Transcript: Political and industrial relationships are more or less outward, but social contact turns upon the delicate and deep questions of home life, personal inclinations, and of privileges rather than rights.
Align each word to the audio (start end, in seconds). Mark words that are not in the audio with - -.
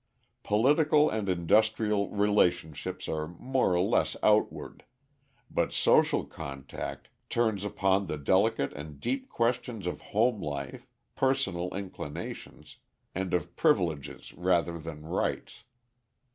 Political 0.41 1.11
and 1.11 1.29
industrial 1.29 2.09
relationships 2.09 3.07
are 3.07 3.27
more 3.27 3.75
or 3.75 3.81
less 3.81 4.17
outward, 4.23 4.83
but 5.51 5.71
social 5.71 6.25
contact 6.25 7.09
turns 7.29 7.63
upon 7.63 8.07
the 8.07 8.17
delicate 8.17 8.73
and 8.73 8.99
deep 8.99 9.29
questions 9.29 9.85
of 9.85 10.01
home 10.01 10.41
life, 10.41 10.87
personal 11.13 11.69
inclinations, 11.75 12.77
and 13.13 13.31
of 13.35 13.55
privileges 13.55 14.33
rather 14.33 14.79
than 14.79 15.03
rights. 15.03 15.65